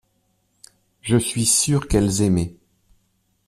[1.03, 2.55] Je suis sûr qu’elles aimaient.